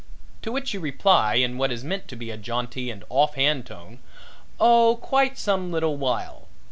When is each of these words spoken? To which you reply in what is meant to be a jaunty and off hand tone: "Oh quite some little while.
To 0.41 0.51
which 0.51 0.73
you 0.73 0.79
reply 0.79 1.35
in 1.35 1.59
what 1.59 1.71
is 1.71 1.83
meant 1.83 2.07
to 2.07 2.15
be 2.15 2.31
a 2.31 2.37
jaunty 2.37 2.89
and 2.89 3.03
off 3.11 3.35
hand 3.35 3.67
tone: 3.67 3.99
"Oh 4.59 4.97
quite 4.99 5.37
some 5.37 5.71
little 5.71 5.95
while. 5.95 6.47